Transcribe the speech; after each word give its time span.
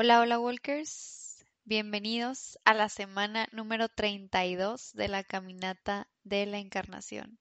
Hola, 0.00 0.20
hola 0.20 0.38
Walkers. 0.38 1.44
Bienvenidos 1.64 2.56
a 2.64 2.72
la 2.72 2.88
semana 2.88 3.48
número 3.50 3.88
32 3.88 4.92
de 4.92 5.08
la 5.08 5.24
caminata 5.24 6.06
de 6.22 6.46
la 6.46 6.60
encarnación. 6.60 7.40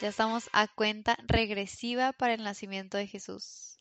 Ya 0.00 0.10
estamos 0.10 0.48
a 0.52 0.68
cuenta 0.68 1.18
regresiva 1.26 2.12
para 2.12 2.34
el 2.34 2.44
nacimiento 2.44 2.96
de 2.96 3.08
Jesús. 3.08 3.80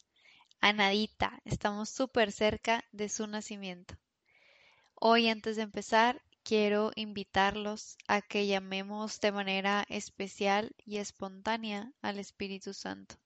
A 0.60 0.74
nadita, 0.74 1.40
estamos 1.46 1.90
súper 1.92 2.32
cerca 2.32 2.84
de 2.92 3.10
su 3.10 3.28
nacimiento. 3.28 3.94
Hoy 4.96 5.30
antes 5.30 5.58
de 5.58 5.62
empezar, 5.62 6.20
quiero 6.42 6.92
invitarlos 6.96 7.96
a 8.08 8.24
que 8.24 8.48
llamemos 8.48 9.20
de 9.20 9.32
manera 9.32 9.86
especial 9.88 10.76
y 10.84 10.98
espontánea 10.98 11.94
al 12.02 12.18
Espíritu 12.18 12.74
Santo. 12.74 13.18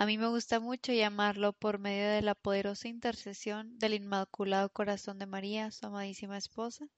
A 0.00 0.06
mí 0.06 0.16
me 0.16 0.28
gusta 0.28 0.60
mucho 0.60 0.94
llamarlo 0.94 1.52
por 1.52 1.78
medio 1.78 2.08
de 2.08 2.22
la 2.22 2.34
poderosa 2.34 2.88
intercesión 2.88 3.78
del 3.78 3.92
Inmaculado 3.92 4.70
Corazón 4.70 5.18
de 5.18 5.26
María, 5.26 5.70
su 5.72 5.84
amadísima 5.84 6.38
esposa, 6.38 6.88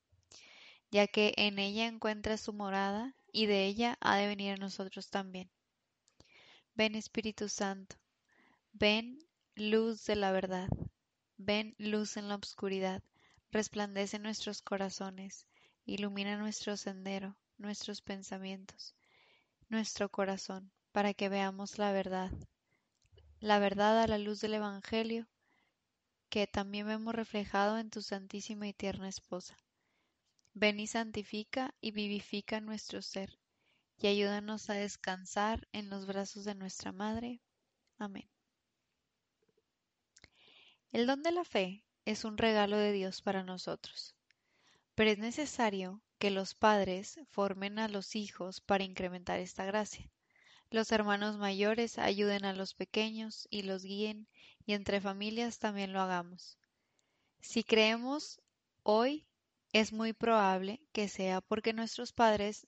ya 0.93 1.09
que 1.09 1.35
en 1.37 1.59
ella 1.59 1.89
encuentra 1.89 2.37
su 2.37 2.53
morada 2.53 3.17
y 3.33 3.47
de 3.47 3.67
ella 3.67 3.99
ha 4.01 4.19
de 4.19 4.29
venir 4.29 4.53
a 4.53 4.57
nosotros 4.57 5.11
también. 5.11 5.51
Ven 6.77 6.95
Espíritu 6.95 7.49
Santo, 7.49 7.97
ven 8.71 9.19
luz 9.57 10.05
de 10.05 10.15
la 10.15 10.31
verdad, 10.31 10.69
ven 11.39 11.75
luz 11.79 12.17
en 12.17 12.29
la 12.29 12.37
oscuridad, 12.37 13.03
resplandece 13.51 14.21
nuestros 14.21 14.63
corazones, 14.63 15.49
ilumina 15.87 16.37
nuestro 16.37 16.77
sendero, 16.77 17.37
nuestros 17.59 18.01
pensamientos, 18.01 18.95
nuestro 19.69 20.09
corazón, 20.09 20.71
para 20.93 21.15
que 21.15 21.29
veamos 21.29 21.79
la 21.79 21.91
verdad, 21.91 22.31
la 23.43 23.59
verdad 23.59 24.01
a 24.01 24.07
la 24.07 24.19
luz 24.19 24.41
del 24.41 24.55
Evangelio, 24.55 25.27
que 26.31 26.47
también 26.47 26.87
vemos 26.87 27.13
reflejado 27.13 27.77
en 27.77 27.91
tu 27.91 28.01
santísima 28.01 28.69
y 28.69 28.73
tierna 28.73 29.09
esposa. 29.09 29.59
Ven 30.55 30.79
y 30.79 30.87
santifica 30.87 31.75
y 31.81 31.91
vivifica 31.91 32.61
nuestro 32.61 33.03
ser, 33.03 33.41
y 33.99 34.07
ayúdanos 34.07 34.71
a 34.71 34.75
descansar 34.75 35.67
en 35.73 35.91
los 35.91 36.07
brazos 36.07 36.45
de 36.45 36.55
nuestra 36.55 36.93
Madre. 36.93 37.41
Amén. 37.99 38.31
El 40.93 41.09
don 41.09 41.25
de 41.25 41.33
la 41.33 41.45
fe 41.45 41.85
es 42.05 42.25
un 42.25 42.39
regalo 42.39 42.77
de 42.77 42.93
Dios 42.93 43.23
para 43.23 43.43
nosotros. 43.43 44.15
Pero 44.95 45.11
es 45.11 45.19
necesario 45.19 46.01
que 46.21 46.31
los 46.31 46.55
padres 46.55 47.19
formen 47.29 47.81
a 47.81 47.89
los 47.89 48.15
hijos 48.15 48.61
para 48.61 48.85
incrementar 48.85 49.41
esta 49.41 49.65
gracia. 49.65 50.09
Los 50.73 50.91
hermanos 50.91 51.37
mayores 51.37 51.99
ayuden 51.99 52.47
a 52.47 52.55
los 52.55 52.73
pequeños 52.73 53.47
y 53.51 53.61
los 53.61 53.85
guíen, 53.85 54.27
y 54.65 54.73
entre 54.73 55.03
familias 55.03 55.59
también 55.59 55.93
lo 55.93 56.01
hagamos. 56.01 56.57
Si 57.43 57.63
creemos 57.63 58.41
hoy, 58.83 59.27
es 59.75 59.93
muy 59.93 60.15
probable 60.15 60.81
que 60.93 61.09
sea 61.09 61.43
porque 61.43 61.75
nuestros 61.75 62.15
padres 62.15 62.67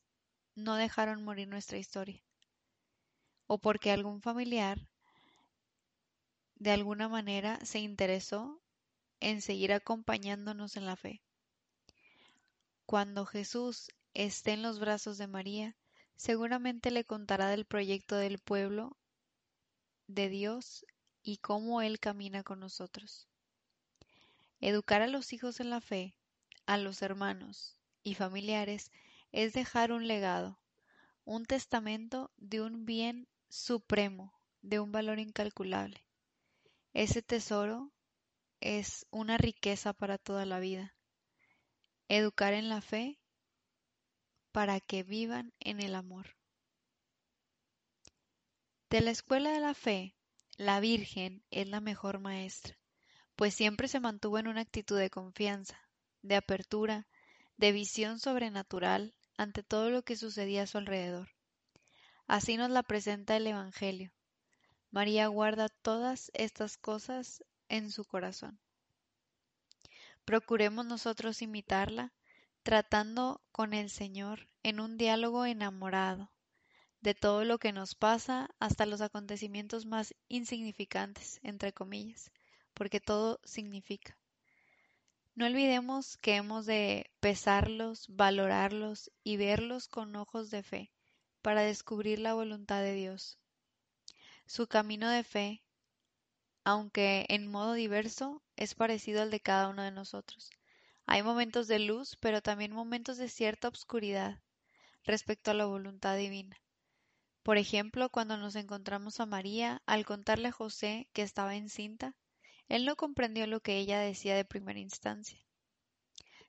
no 0.54 0.76
dejaron 0.76 1.24
morir 1.24 1.48
nuestra 1.48 1.78
historia, 1.78 2.22
o 3.46 3.56
porque 3.56 3.90
algún 3.90 4.20
familiar 4.20 4.86
de 6.56 6.72
alguna 6.72 7.08
manera 7.08 7.58
se 7.64 7.78
interesó 7.78 8.60
en 9.20 9.40
seguir 9.40 9.72
acompañándonos 9.72 10.76
en 10.76 10.84
la 10.84 10.96
fe. 10.96 11.22
Cuando 12.84 13.24
Jesús 13.24 13.88
esté 14.12 14.52
en 14.52 14.60
los 14.60 14.78
brazos 14.78 15.16
de 15.16 15.26
María, 15.26 15.74
seguramente 16.16 16.90
le 16.90 17.04
contará 17.04 17.48
del 17.48 17.64
proyecto 17.64 18.16
del 18.16 18.38
pueblo 18.38 18.96
de 20.06 20.28
Dios 20.28 20.84
y 21.22 21.38
cómo 21.38 21.82
Él 21.82 22.00
camina 22.00 22.42
con 22.42 22.60
nosotros. 22.60 23.28
Educar 24.60 25.02
a 25.02 25.06
los 25.06 25.32
hijos 25.32 25.60
en 25.60 25.70
la 25.70 25.80
fe, 25.80 26.14
a 26.66 26.76
los 26.78 27.02
hermanos 27.02 27.78
y 28.02 28.14
familiares, 28.14 28.90
es 29.32 29.52
dejar 29.52 29.92
un 29.92 30.06
legado, 30.06 30.60
un 31.24 31.44
testamento 31.44 32.30
de 32.36 32.60
un 32.60 32.84
bien 32.86 33.28
supremo, 33.48 34.32
de 34.62 34.80
un 34.80 34.92
valor 34.92 35.18
incalculable. 35.18 36.04
Ese 36.92 37.22
tesoro 37.22 37.92
es 38.60 39.06
una 39.10 39.36
riqueza 39.36 39.92
para 39.92 40.18
toda 40.18 40.46
la 40.46 40.60
vida. 40.60 40.94
Educar 42.08 42.54
en 42.54 42.68
la 42.68 42.80
fe 42.80 43.18
para 44.54 44.78
que 44.78 45.02
vivan 45.02 45.52
en 45.58 45.80
el 45.80 45.96
amor. 45.96 46.36
De 48.88 49.00
la 49.00 49.10
escuela 49.10 49.50
de 49.50 49.58
la 49.58 49.74
fe, 49.74 50.14
la 50.56 50.78
Virgen 50.78 51.42
es 51.50 51.66
la 51.66 51.80
mejor 51.80 52.20
maestra, 52.20 52.78
pues 53.34 53.52
siempre 53.52 53.88
se 53.88 53.98
mantuvo 53.98 54.38
en 54.38 54.46
una 54.46 54.60
actitud 54.60 54.96
de 54.96 55.10
confianza, 55.10 55.76
de 56.22 56.36
apertura, 56.36 57.08
de 57.56 57.72
visión 57.72 58.20
sobrenatural 58.20 59.16
ante 59.36 59.64
todo 59.64 59.90
lo 59.90 60.02
que 60.02 60.14
sucedía 60.14 60.62
a 60.62 60.66
su 60.68 60.78
alrededor. 60.78 61.30
Así 62.28 62.56
nos 62.56 62.70
la 62.70 62.84
presenta 62.84 63.36
el 63.36 63.48
Evangelio. 63.48 64.12
María 64.92 65.26
guarda 65.26 65.68
todas 65.68 66.30
estas 66.32 66.76
cosas 66.76 67.42
en 67.68 67.90
su 67.90 68.04
corazón. 68.04 68.60
Procuremos 70.24 70.86
nosotros 70.86 71.42
imitarla, 71.42 72.12
tratando 72.62 73.43
con 73.54 73.72
el 73.72 73.88
Señor 73.88 74.48
en 74.64 74.80
un 74.80 74.98
diálogo 74.98 75.46
enamorado 75.46 76.32
de 77.00 77.14
todo 77.14 77.44
lo 77.44 77.58
que 77.58 77.70
nos 77.72 77.94
pasa 77.94 78.50
hasta 78.58 78.84
los 78.84 79.00
acontecimientos 79.00 79.86
más 79.86 80.12
insignificantes, 80.26 81.38
entre 81.44 81.72
comillas, 81.72 82.32
porque 82.74 82.98
todo 82.98 83.38
significa. 83.44 84.18
No 85.36 85.46
olvidemos 85.46 86.16
que 86.16 86.34
hemos 86.34 86.66
de 86.66 87.08
pesarlos, 87.20 88.06
valorarlos 88.08 89.12
y 89.22 89.36
verlos 89.36 89.86
con 89.86 90.16
ojos 90.16 90.50
de 90.50 90.64
fe 90.64 90.90
para 91.40 91.62
descubrir 91.62 92.18
la 92.18 92.34
voluntad 92.34 92.82
de 92.82 92.94
Dios. 92.94 93.38
Su 94.46 94.66
camino 94.66 95.08
de 95.08 95.22
fe 95.22 95.62
aunque 96.64 97.24
en 97.28 97.46
modo 97.46 97.74
diverso, 97.74 98.42
es 98.56 98.74
parecido 98.74 99.22
al 99.22 99.30
de 99.30 99.38
cada 99.38 99.68
uno 99.68 99.82
de 99.82 99.92
nosotros. 99.92 100.50
Hay 101.06 101.22
momentos 101.22 101.68
de 101.68 101.78
luz, 101.78 102.16
pero 102.20 102.40
también 102.40 102.72
momentos 102.72 103.18
de 103.18 103.28
cierta 103.28 103.68
obscuridad 103.68 104.40
respecto 105.04 105.50
a 105.50 105.54
la 105.54 105.66
voluntad 105.66 106.16
divina. 106.16 106.56
Por 107.42 107.58
ejemplo, 107.58 108.08
cuando 108.08 108.38
nos 108.38 108.56
encontramos 108.56 109.20
a 109.20 109.26
María, 109.26 109.82
al 109.84 110.06
contarle 110.06 110.48
a 110.48 110.52
José 110.52 111.08
que 111.12 111.20
estaba 111.20 111.56
encinta, 111.56 112.16
él 112.68 112.86
no 112.86 112.96
comprendió 112.96 113.46
lo 113.46 113.60
que 113.60 113.76
ella 113.76 114.00
decía 114.00 114.34
de 114.34 114.46
primera 114.46 114.78
instancia. 114.78 115.38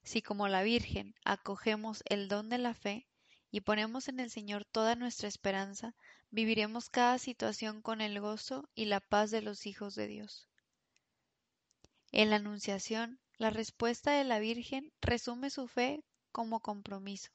Si 0.04 0.22
como 0.22 0.48
la 0.48 0.64
Virgen 0.64 1.14
acogemos 1.26 2.02
el 2.06 2.30
don 2.30 2.48
de 2.48 2.60
la 2.60 2.74
fe 2.74 3.08
y 3.52 3.62
ponemos 3.62 4.08
en 4.08 4.20
el 4.22 4.30
Señor 4.30 4.64
toda 4.64 4.96
nuestra 4.96 5.28
esperanza, 5.28 5.96
viviremos 6.30 6.90
cada 6.90 7.18
situación 7.18 7.82
con 7.82 8.00
el 8.00 8.22
gozo 8.22 8.70
y 8.74 8.86
la 8.86 9.02
paz 9.02 9.32
de 9.32 9.42
los 9.42 9.66
hijos 9.66 9.96
de 9.96 10.08
Dios. 10.08 10.48
En 12.12 12.30
la 12.30 12.38
Anunciación, 12.38 13.20
la 13.38 13.50
respuesta 13.50 14.12
de 14.12 14.24
la 14.24 14.40
Virgen 14.40 14.94
resume 15.02 15.50
su 15.50 15.68
fe 15.68 16.04
como 16.32 16.62
compromiso, 16.62 17.32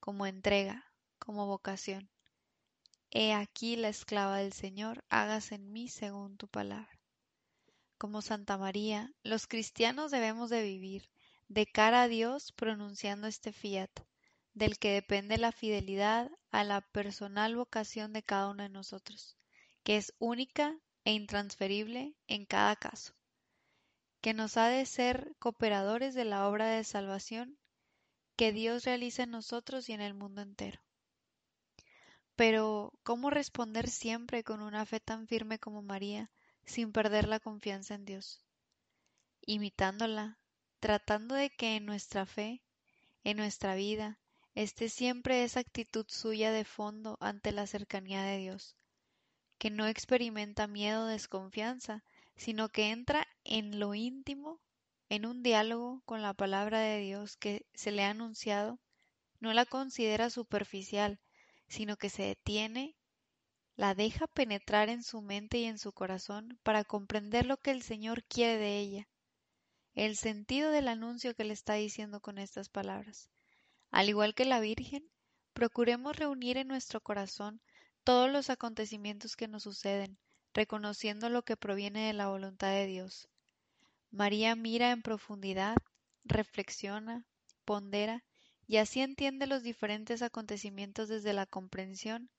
como 0.00 0.24
entrega, 0.24 0.90
como 1.18 1.46
vocación. 1.46 2.08
He 3.10 3.34
aquí 3.34 3.76
la 3.76 3.88
esclava 3.88 4.38
del 4.38 4.52
Señor, 4.52 5.04
hágase 5.10 5.56
en 5.56 5.72
mí 5.72 5.88
según 5.88 6.36
tu 6.38 6.48
palabra. 6.48 6.98
Como 7.98 8.22
Santa 8.22 8.56
María, 8.56 9.12
los 9.22 9.46
cristianos 9.46 10.10
debemos 10.10 10.50
de 10.50 10.62
vivir 10.62 11.10
de 11.48 11.66
cara 11.66 12.02
a 12.02 12.08
Dios 12.08 12.52
pronunciando 12.52 13.26
este 13.26 13.52
fiat, 13.52 13.90
del 14.54 14.78
que 14.78 14.92
depende 14.92 15.36
la 15.36 15.52
fidelidad 15.52 16.30
a 16.50 16.64
la 16.64 16.80
personal 16.80 17.56
vocación 17.56 18.12
de 18.12 18.22
cada 18.22 18.50
uno 18.50 18.62
de 18.62 18.68
nosotros, 18.68 19.36
que 19.82 19.96
es 19.96 20.14
única 20.18 20.78
e 21.04 21.12
intransferible 21.12 22.14
en 22.26 22.44
cada 22.44 22.76
caso, 22.76 23.14
que 24.20 24.34
nos 24.34 24.56
ha 24.56 24.68
de 24.68 24.84
ser 24.86 25.34
cooperadores 25.38 26.14
de 26.14 26.24
la 26.24 26.48
obra 26.48 26.68
de 26.68 26.84
salvación 26.84 27.58
que 28.36 28.52
Dios 28.52 28.84
realiza 28.84 29.24
en 29.24 29.30
nosotros 29.30 29.88
y 29.88 29.92
en 29.92 30.00
el 30.00 30.14
mundo 30.14 30.42
entero. 30.42 30.80
Pero, 32.36 32.92
¿cómo 33.02 33.30
responder 33.30 33.88
siempre 33.88 34.44
con 34.44 34.62
una 34.62 34.86
fe 34.86 35.00
tan 35.00 35.26
firme 35.26 35.58
como 35.58 35.82
María, 35.82 36.30
sin 36.64 36.92
perder 36.92 37.26
la 37.26 37.40
confianza 37.40 37.94
en 37.94 38.04
Dios, 38.04 38.44
imitándola, 39.40 40.38
tratando 40.78 41.34
de 41.34 41.50
que 41.50 41.76
en 41.76 41.86
nuestra 41.86 42.26
fe, 42.26 42.62
en 43.24 43.38
nuestra 43.38 43.74
vida, 43.74 44.20
esté 44.54 44.88
siempre 44.88 45.42
esa 45.42 45.60
actitud 45.60 46.06
suya 46.08 46.52
de 46.52 46.64
fondo 46.64 47.16
ante 47.20 47.50
la 47.50 47.66
cercanía 47.66 48.22
de 48.22 48.38
Dios, 48.38 48.76
que 49.58 49.70
no 49.70 49.86
experimenta 49.86 50.66
miedo 50.66 51.04
o 51.04 51.08
desconfianza, 51.08 52.04
sino 52.36 52.68
que 52.68 52.90
entra 52.90 53.26
en 53.50 53.80
lo 53.80 53.94
íntimo, 53.94 54.60
en 55.08 55.24
un 55.24 55.42
diálogo 55.42 56.02
con 56.04 56.20
la 56.20 56.34
palabra 56.34 56.80
de 56.80 56.98
Dios 57.00 57.36
que 57.36 57.64
se 57.74 57.90
le 57.90 58.04
ha 58.04 58.10
anunciado, 58.10 58.78
no 59.40 59.54
la 59.54 59.64
considera 59.64 60.28
superficial, 60.28 61.18
sino 61.66 61.96
que 61.96 62.10
se 62.10 62.24
detiene, 62.24 62.94
la 63.74 63.94
deja 63.94 64.26
penetrar 64.26 64.90
en 64.90 65.02
su 65.02 65.22
mente 65.22 65.58
y 65.58 65.64
en 65.64 65.78
su 65.78 65.92
corazón 65.92 66.58
para 66.62 66.84
comprender 66.84 67.46
lo 67.46 67.56
que 67.56 67.70
el 67.70 67.82
Señor 67.82 68.22
quiere 68.24 68.58
de 68.58 68.78
ella, 68.78 69.08
el 69.94 70.16
sentido 70.16 70.70
del 70.70 70.88
anuncio 70.88 71.34
que 71.34 71.44
le 71.44 71.54
está 71.54 71.74
diciendo 71.74 72.20
con 72.20 72.36
estas 72.36 72.68
palabras. 72.68 73.30
Al 73.90 74.10
igual 74.10 74.34
que 74.34 74.44
la 74.44 74.60
Virgen, 74.60 75.08
procuremos 75.54 76.16
reunir 76.16 76.58
en 76.58 76.68
nuestro 76.68 77.00
corazón 77.00 77.62
todos 78.04 78.30
los 78.30 78.50
acontecimientos 78.50 79.36
que 79.36 79.48
nos 79.48 79.62
suceden, 79.62 80.18
reconociendo 80.52 81.30
lo 81.30 81.42
que 81.42 81.56
proviene 81.56 82.06
de 82.06 82.12
la 82.12 82.28
voluntad 82.28 82.72
de 82.72 82.86
Dios. 82.86 83.28
María 84.10 84.56
mira 84.56 84.90
en 84.90 85.02
profundidad, 85.02 85.76
reflexiona, 86.24 87.26
pondera 87.64 88.24
y 88.66 88.78
así 88.78 89.00
entiende 89.00 89.46
los 89.46 89.62
diferentes 89.62 90.22
acontecimientos 90.22 91.08
desde 91.08 91.32
la 91.32 91.46
comprensión 91.46 92.30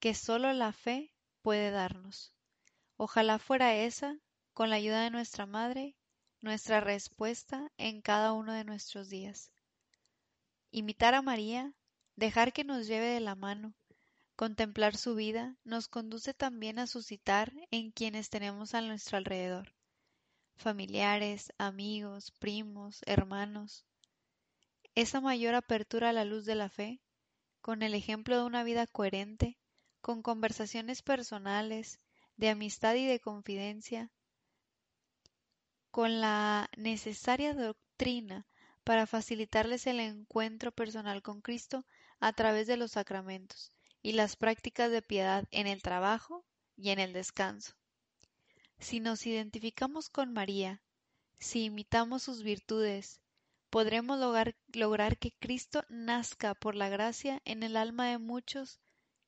que 0.00 0.14
sólo 0.14 0.52
la 0.52 0.72
fe 0.72 1.12
puede 1.42 1.70
darnos. 1.70 2.32
Ojalá 2.96 3.38
fuera 3.38 3.76
esa, 3.76 4.18
con 4.52 4.70
la 4.70 4.76
ayuda 4.76 5.02
de 5.02 5.10
nuestra 5.10 5.46
Madre, 5.46 5.96
nuestra 6.40 6.80
respuesta 6.80 7.70
en 7.76 8.02
cada 8.02 8.32
uno 8.32 8.52
de 8.52 8.64
nuestros 8.64 9.08
días. 9.08 9.52
Imitar 10.70 11.14
a 11.14 11.22
María, 11.22 11.72
dejar 12.16 12.52
que 12.52 12.64
nos 12.64 12.86
lleve 12.86 13.06
de 13.06 13.20
la 13.20 13.34
mano, 13.34 13.74
contemplar 14.34 14.96
su 14.96 15.14
vida, 15.14 15.56
nos 15.64 15.88
conduce 15.88 16.34
también 16.34 16.78
a 16.78 16.86
suscitar 16.86 17.52
en 17.70 17.90
quienes 17.92 18.28
tenemos 18.28 18.74
a 18.74 18.80
nuestro 18.80 19.18
alrededor, 19.18 19.75
familiares, 20.56 21.52
amigos, 21.58 22.32
primos, 22.32 23.02
hermanos, 23.06 23.84
esa 24.94 25.20
mayor 25.20 25.54
apertura 25.54 26.08
a 26.08 26.12
la 26.12 26.24
luz 26.24 26.44
de 26.44 26.54
la 26.54 26.68
fe, 26.68 27.00
con 27.60 27.82
el 27.82 27.94
ejemplo 27.94 28.36
de 28.38 28.44
una 28.44 28.64
vida 28.64 28.86
coherente, 28.86 29.58
con 30.00 30.22
conversaciones 30.22 31.02
personales, 31.02 32.00
de 32.36 32.48
amistad 32.50 32.94
y 32.94 33.06
de 33.06 33.20
confidencia, 33.20 34.10
con 35.90 36.20
la 36.20 36.70
necesaria 36.76 37.54
doctrina 37.54 38.46
para 38.84 39.06
facilitarles 39.06 39.86
el 39.86 40.00
encuentro 40.00 40.72
personal 40.72 41.22
con 41.22 41.40
Cristo 41.40 41.84
a 42.20 42.32
través 42.32 42.66
de 42.66 42.76
los 42.76 42.92
sacramentos 42.92 43.72
y 44.02 44.12
las 44.12 44.36
prácticas 44.36 44.90
de 44.90 45.02
piedad 45.02 45.44
en 45.50 45.66
el 45.66 45.82
trabajo 45.82 46.44
y 46.76 46.90
en 46.90 47.00
el 47.00 47.12
descanso. 47.12 47.74
Si 48.78 49.00
nos 49.00 49.26
identificamos 49.26 50.10
con 50.10 50.32
María, 50.32 50.82
si 51.38 51.64
imitamos 51.64 52.22
sus 52.22 52.42
virtudes, 52.42 53.20
podremos 53.70 54.18
lograr, 54.18 55.18
que 55.18 55.32
Cristo 55.32 55.84
nazca 55.88 56.54
por 56.54 56.74
la 56.74 56.88
gracia 56.88 57.40
en 57.44 57.62
el 57.62 57.76
alma 57.76 58.08
de 58.08 58.18
muchos 58.18 58.80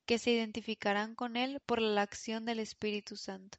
que 0.05 0.17
se 0.17 0.31
identificarán 0.31 1.15
con 1.15 1.35
Él 1.35 1.61
por 1.65 1.81
la 1.81 2.01
acción 2.01 2.45
del 2.45 2.59
Espíritu 2.59 3.15
Santo. 3.15 3.57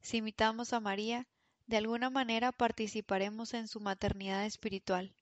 Si 0.00 0.18
imitamos 0.18 0.72
a 0.72 0.80
María, 0.80 1.26
de 1.66 1.76
alguna 1.76 2.10
manera 2.10 2.52
participaremos 2.52 3.54
en 3.54 3.68
su 3.68 3.80
maternidad 3.80 4.44
espiritual. 4.46 5.14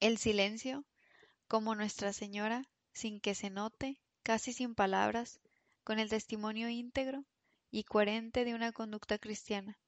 El 0.00 0.16
silencio, 0.16 0.84
como 1.48 1.74
Nuestra 1.74 2.12
Señora, 2.12 2.68
sin 2.92 3.20
que 3.20 3.34
se 3.34 3.50
note, 3.50 3.98
casi 4.22 4.52
sin 4.52 4.74
palabras, 4.74 5.40
con 5.84 5.98
el 5.98 6.08
testimonio 6.08 6.68
íntegro 6.68 7.24
y 7.70 7.84
coherente 7.84 8.44
de 8.44 8.54
una 8.54 8.72
conducta 8.72 9.18
cristiana, 9.18 9.78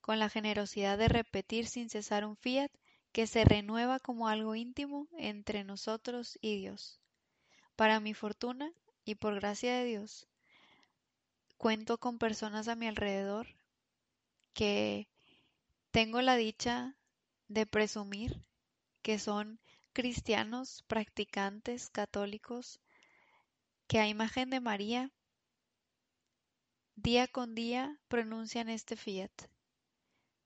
con 0.00 0.18
la 0.18 0.28
generosidad 0.28 0.98
de 0.98 1.08
repetir 1.08 1.66
sin 1.66 1.90
cesar 1.90 2.24
un 2.24 2.36
fiat 2.36 2.70
que 3.12 3.26
se 3.26 3.44
renueva 3.44 3.98
como 3.98 4.28
algo 4.28 4.54
íntimo 4.54 5.08
entre 5.18 5.64
nosotros 5.64 6.38
y 6.40 6.56
Dios. 6.56 7.00
Para 7.76 8.00
mi 8.00 8.14
fortuna 8.14 8.72
y 9.04 9.16
por 9.16 9.34
gracia 9.34 9.76
de 9.76 9.84
Dios, 9.84 10.28
cuento 11.56 11.98
con 11.98 12.18
personas 12.18 12.68
a 12.68 12.76
mi 12.76 12.86
alrededor 12.86 13.46
que 14.52 15.08
tengo 15.90 16.22
la 16.22 16.36
dicha 16.36 16.96
de 17.48 17.66
presumir 17.66 18.44
que 19.02 19.18
son 19.18 19.58
cristianos, 19.92 20.84
practicantes, 20.86 21.90
católicos, 21.90 22.80
que 23.86 23.98
a 23.98 24.06
imagen 24.06 24.50
de 24.50 24.60
María, 24.60 25.10
día 27.02 27.28
con 27.28 27.54
día 27.54 27.98
pronuncian 28.08 28.68
este 28.68 28.96
fiat. 28.96 29.30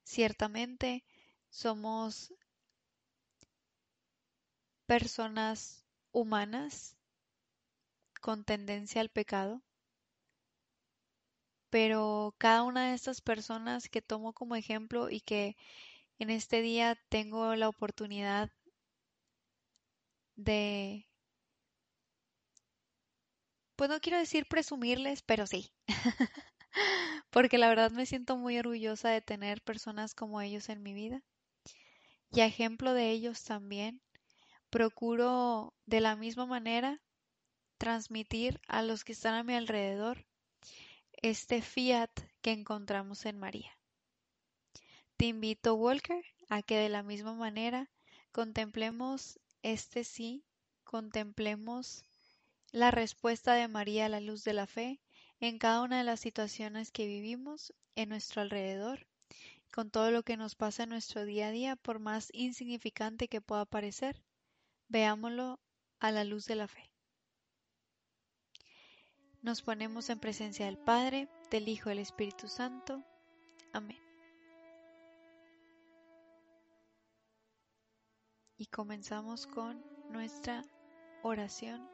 Ciertamente 0.04 1.04
somos 1.50 2.32
personas 4.86 5.84
humanas 6.12 6.96
con 8.20 8.44
tendencia 8.44 9.00
al 9.00 9.08
pecado, 9.08 9.62
pero 11.70 12.34
cada 12.38 12.62
una 12.62 12.88
de 12.88 12.94
estas 12.94 13.20
personas 13.20 13.88
que 13.88 14.00
tomo 14.02 14.32
como 14.32 14.54
ejemplo 14.54 15.10
y 15.10 15.20
que 15.20 15.56
en 16.18 16.30
este 16.30 16.62
día 16.62 16.96
tengo 17.08 17.56
la 17.56 17.68
oportunidad 17.68 18.50
de, 20.36 21.08
pues 23.76 23.90
no 23.90 24.00
quiero 24.00 24.18
decir 24.18 24.46
presumirles, 24.46 25.22
pero 25.22 25.46
sí, 25.46 25.72
porque 27.30 27.58
la 27.58 27.68
verdad 27.68 27.90
me 27.90 28.06
siento 28.06 28.36
muy 28.36 28.58
orgullosa 28.58 29.10
de 29.10 29.20
tener 29.20 29.62
personas 29.62 30.14
como 30.14 30.40
ellos 30.40 30.68
en 30.68 30.82
mi 30.82 30.94
vida. 30.94 31.22
Y 32.30 32.40
a 32.40 32.46
ejemplo 32.46 32.94
de 32.94 33.10
ellos 33.10 33.42
también, 33.44 34.00
procuro 34.70 35.74
de 35.86 36.00
la 36.00 36.16
misma 36.16 36.46
manera 36.46 37.00
transmitir 37.78 38.60
a 38.66 38.82
los 38.82 39.04
que 39.04 39.12
están 39.12 39.34
a 39.34 39.44
mi 39.44 39.54
alrededor 39.54 40.26
este 41.22 41.62
fiat 41.62 42.10
que 42.42 42.52
encontramos 42.52 43.24
en 43.24 43.38
María. 43.38 43.78
Te 45.16 45.26
invito, 45.26 45.74
Walker, 45.74 46.24
a 46.48 46.62
que 46.62 46.76
de 46.76 46.88
la 46.88 47.02
misma 47.02 47.34
manera 47.34 47.88
contemplemos 48.32 49.38
este 49.62 50.04
sí, 50.04 50.44
contemplemos 50.82 52.04
la 52.74 52.90
respuesta 52.90 53.54
de 53.54 53.68
María 53.68 54.06
a 54.06 54.08
la 54.08 54.18
luz 54.18 54.42
de 54.42 54.52
la 54.52 54.66
fe 54.66 55.00
en 55.38 55.58
cada 55.58 55.82
una 55.82 55.98
de 55.98 56.02
las 56.02 56.18
situaciones 56.18 56.90
que 56.90 57.06
vivimos 57.06 57.72
en 57.94 58.08
nuestro 58.08 58.42
alrededor, 58.42 59.06
con 59.72 59.92
todo 59.92 60.10
lo 60.10 60.24
que 60.24 60.36
nos 60.36 60.56
pasa 60.56 60.82
en 60.82 60.88
nuestro 60.88 61.24
día 61.24 61.46
a 61.46 61.50
día, 61.52 61.76
por 61.76 62.00
más 62.00 62.30
insignificante 62.32 63.28
que 63.28 63.40
pueda 63.40 63.64
parecer, 63.64 64.20
veámoslo 64.88 65.60
a 66.00 66.10
la 66.10 66.24
luz 66.24 66.46
de 66.46 66.56
la 66.56 66.66
fe. 66.66 66.90
Nos 69.40 69.62
ponemos 69.62 70.10
en 70.10 70.18
presencia 70.18 70.66
del 70.66 70.78
Padre, 70.78 71.28
del 71.52 71.68
Hijo 71.68 71.90
y 71.90 71.92
del 71.92 72.00
Espíritu 72.00 72.48
Santo. 72.48 73.04
Amén. 73.72 74.02
Y 78.56 78.66
comenzamos 78.66 79.46
con 79.46 79.80
nuestra 80.10 80.64
oración 81.22 81.93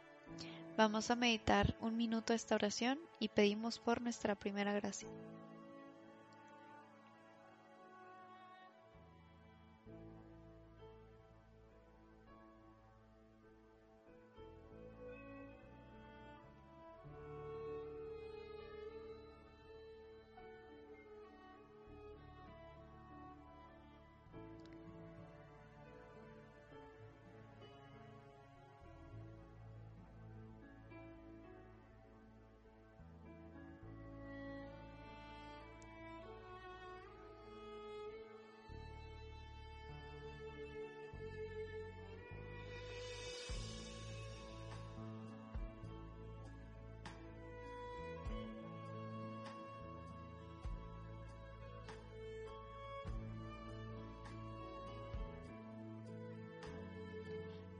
Vamos 0.77 1.11
a 1.11 1.15
meditar 1.15 1.75
un 1.81 1.97
minuto 1.97 2.33
esta 2.33 2.55
oración 2.55 2.99
y 3.19 3.29
pedimos 3.29 3.79
por 3.79 4.01
nuestra 4.01 4.35
primera 4.35 4.73
gracia. 4.73 5.09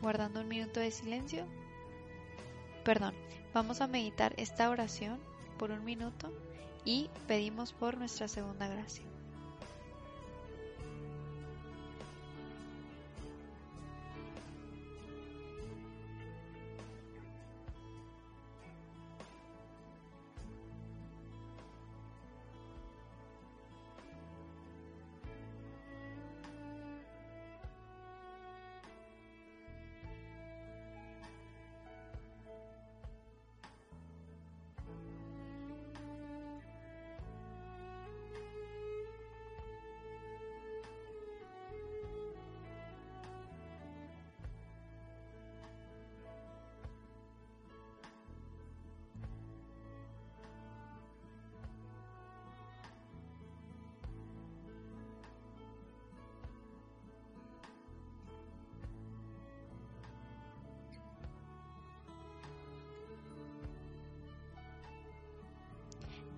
guardando 0.00 0.40
un 0.40 0.48
minuto 0.48 0.80
de 0.80 0.90
silencio. 0.90 1.46
Perdón, 2.84 3.14
vamos 3.52 3.80
a 3.80 3.86
meditar 3.86 4.34
esta 4.36 4.68
oración 4.68 5.18
por 5.58 5.70
un 5.70 5.84
minuto 5.84 6.32
y 6.84 7.08
pedimos 7.26 7.72
por 7.72 7.96
nuestra 7.96 8.28
segunda 8.28 8.68
gracia. 8.68 9.13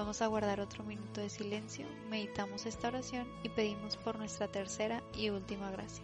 Vamos 0.00 0.22
a 0.22 0.28
guardar 0.28 0.60
otro 0.60 0.82
minuto 0.82 1.20
de 1.20 1.28
silencio, 1.28 1.84
meditamos 2.08 2.64
esta 2.64 2.88
oración 2.88 3.28
y 3.42 3.50
pedimos 3.50 3.98
por 3.98 4.16
nuestra 4.16 4.48
tercera 4.48 5.02
y 5.14 5.28
última 5.28 5.70
gracia. 5.70 6.02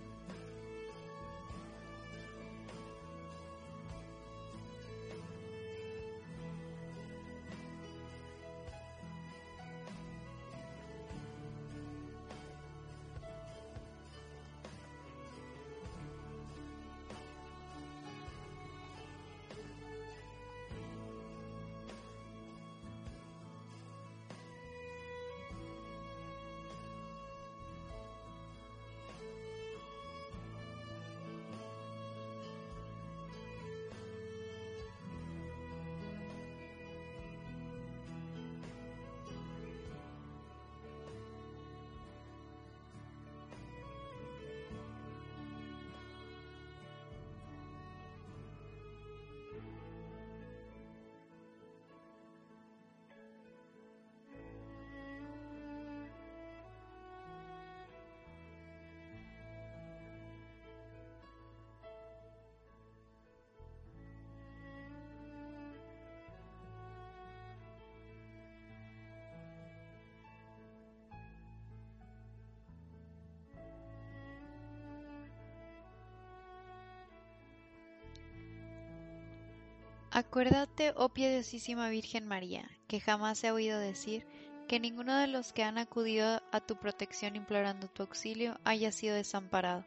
Acuérdate, 80.17 80.95
oh 80.97 81.11
piadosísima 81.11 81.91
Virgen 81.91 82.27
María, 82.27 82.71
que 82.89 83.01
jamás 83.01 83.45
he 83.45 83.51
oído 83.51 83.79
decir 83.79 84.27
que 84.67 84.81
ninguno 84.81 85.15
de 85.15 85.27
los 85.27 85.53
que 85.53 85.63
han 85.63 85.77
acudido 85.77 86.41
a 86.53 86.61
tu 86.63 86.81
protección 86.81 87.37
implorando 87.37 87.89
tu 87.89 88.03
auxilio 88.03 88.59
haya 88.65 88.93
sido 88.93 89.15
desamparado. 89.15 89.85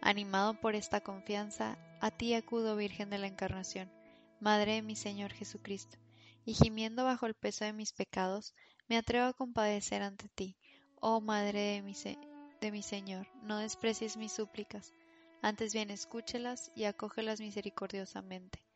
Animado 0.00 0.58
por 0.58 0.74
esta 0.74 1.02
confianza, 1.02 1.76
a 2.00 2.10
ti 2.10 2.32
acudo, 2.32 2.76
Virgen 2.76 3.10
de 3.10 3.18
la 3.18 3.26
Encarnación, 3.26 3.92
Madre 4.40 4.76
de 4.76 4.80
mi 4.80 4.96
Señor 4.96 5.34
Jesucristo, 5.34 5.98
y 6.46 6.54
gimiendo 6.54 7.04
bajo 7.04 7.26
el 7.26 7.34
peso 7.34 7.66
de 7.66 7.74
mis 7.74 7.92
pecados, 7.92 8.54
me 8.88 8.96
atrevo 8.96 9.26
a 9.26 9.34
compadecer 9.34 10.00
ante 10.00 10.30
ti, 10.30 10.56
oh 10.98 11.20
Madre 11.20 11.60
de 11.60 11.82
mi, 11.82 11.92
de 11.92 12.70
mi 12.70 12.82
Señor, 12.82 13.28
no 13.42 13.58
desprecies 13.58 14.16
mis 14.16 14.32
súplicas, 14.32 14.94
antes 15.42 15.74
bien 15.74 15.90
escúchelas 15.90 16.72
y 16.74 16.84
acógelas 16.84 17.38
misericordiosamente. 17.38 18.67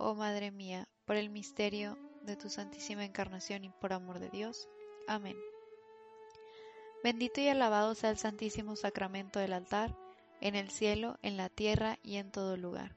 Oh 0.00 0.14
Madre 0.14 0.52
mía, 0.52 0.86
por 1.06 1.16
el 1.16 1.28
misterio 1.28 1.98
de 2.22 2.36
tu 2.36 2.48
Santísima 2.48 3.04
Encarnación 3.04 3.64
y 3.64 3.70
por 3.70 3.92
amor 3.92 4.20
de 4.20 4.30
Dios. 4.30 4.68
Amén. 5.08 5.36
Bendito 7.02 7.40
y 7.40 7.48
alabado 7.48 7.96
sea 7.96 8.10
el 8.10 8.16
Santísimo 8.16 8.76
Sacramento 8.76 9.40
del 9.40 9.52
altar, 9.52 9.96
en 10.40 10.54
el 10.54 10.70
cielo, 10.70 11.18
en 11.22 11.36
la 11.36 11.48
tierra 11.48 11.98
y 12.04 12.18
en 12.18 12.30
todo 12.30 12.56
lugar. 12.56 12.94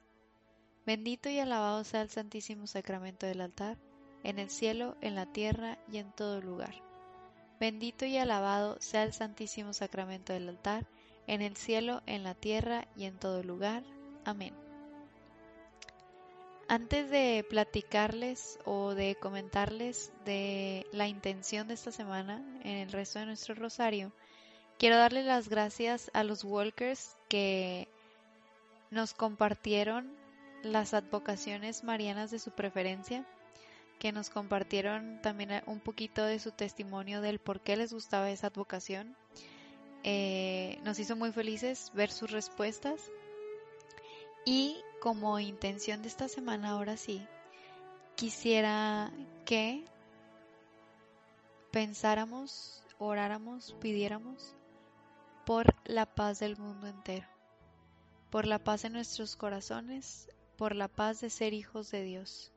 Bendito 0.85 1.27
y 1.27 1.39
alabado 1.39 1.83
sea 1.83 2.03
el 2.03 2.11
Santísimo 2.11 2.67
Sacramento 2.67 3.25
del 3.25 3.41
altar, 3.41 3.79
en 4.23 4.37
el 4.37 4.51
cielo, 4.51 4.95
en 5.01 5.15
la 5.15 5.25
tierra 5.25 5.79
y 5.91 5.97
en 5.97 6.11
todo 6.11 6.39
lugar. 6.39 6.83
Bendito 7.59 8.05
y 8.05 8.17
alabado 8.17 8.77
sea 8.79 9.01
el 9.01 9.13
Santísimo 9.13 9.73
Sacramento 9.73 10.33
del 10.33 10.49
altar, 10.49 10.85
en 11.25 11.41
el 11.41 11.57
cielo, 11.57 12.03
en 12.05 12.21
la 12.21 12.35
tierra 12.35 12.87
y 12.95 13.05
en 13.05 13.17
todo 13.17 13.41
lugar. 13.41 13.81
Amén. 14.23 14.60
Antes 16.71 17.11
de 17.11 17.45
platicarles 17.49 18.57
o 18.63 18.95
de 18.95 19.15
comentarles 19.15 20.13
de 20.23 20.87
la 20.93 21.09
intención 21.09 21.67
de 21.67 21.73
esta 21.73 21.91
semana 21.91 22.41
en 22.63 22.77
el 22.77 22.93
resto 22.93 23.19
de 23.19 23.25
nuestro 23.25 23.55
rosario, 23.55 24.13
quiero 24.79 24.95
darle 24.95 25.21
las 25.23 25.49
gracias 25.49 26.09
a 26.13 26.23
los 26.23 26.45
walkers 26.45 27.17
que 27.27 27.89
nos 28.89 29.13
compartieron 29.13 30.15
las 30.63 30.93
advocaciones 30.93 31.83
marianas 31.83 32.31
de 32.31 32.39
su 32.39 32.51
preferencia, 32.51 33.25
que 33.99 34.13
nos 34.13 34.29
compartieron 34.29 35.21
también 35.21 35.63
un 35.65 35.81
poquito 35.81 36.23
de 36.23 36.39
su 36.39 36.51
testimonio 36.51 37.19
del 37.19 37.39
por 37.39 37.59
qué 37.59 37.75
les 37.75 37.91
gustaba 37.91 38.31
esa 38.31 38.47
advocación. 38.47 39.17
Eh, 40.05 40.79
nos 40.85 40.99
hizo 40.99 41.17
muy 41.17 41.33
felices 41.33 41.91
ver 41.93 42.11
sus 42.11 42.31
respuestas 42.31 43.11
y 44.45 44.77
como 45.01 45.39
intención 45.39 46.01
de 46.01 46.07
esta 46.07 46.27
semana, 46.27 46.71
ahora 46.71 46.97
sí, 46.97 47.25
quisiera 48.15 49.11
que 49.45 49.83
pensáramos, 51.71 52.83
oráramos, 52.99 53.75
pidiéramos 53.79 54.55
por 55.45 55.75
la 55.85 56.05
paz 56.05 56.39
del 56.39 56.57
mundo 56.57 56.87
entero, 56.87 57.27
por 58.29 58.45
la 58.45 58.59
paz 58.59 58.85
en 58.85 58.93
nuestros 58.93 59.35
corazones, 59.35 60.29
por 60.57 60.75
la 60.75 60.87
paz 60.87 61.21
de 61.21 61.29
ser 61.29 61.53
hijos 61.53 61.91
de 61.91 62.03
Dios. 62.03 62.51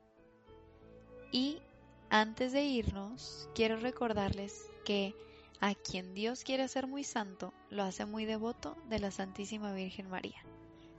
Y 1.31 1.61
antes 2.09 2.51
de 2.51 2.63
irnos, 2.63 3.49
quiero 3.55 3.77
recordarles 3.77 4.69
que 4.83 5.15
a 5.59 5.73
quien 5.73 6.13
Dios 6.13 6.43
quiere 6.43 6.63
hacer 6.63 6.87
muy 6.87 7.03
santo, 7.03 7.53
lo 7.69 7.83
hace 7.83 8.05
muy 8.05 8.25
devoto 8.25 8.77
de 8.87 8.99
la 8.99 9.11
Santísima 9.11 9.73
Virgen 9.73 10.09
María. 10.09 10.43